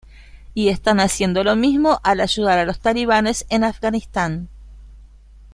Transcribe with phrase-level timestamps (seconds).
[0.55, 4.49] Y están haciendo lo mismo al ayudar a los Talibanes en Afganistán.